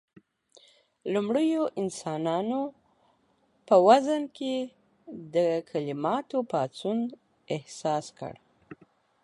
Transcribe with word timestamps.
لومړيو 1.13 1.63
انسانانو 1.81 2.61
په 3.67 3.75
وزن 3.87 4.23
کې 4.37 4.55
د 5.35 5.35
کليماتو 5.69 6.37
پاڅون 6.51 6.99
احساس 7.55 8.05
کړ. 8.17 8.33